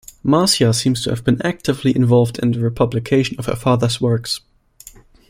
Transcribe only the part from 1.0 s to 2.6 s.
to have been actively involved in the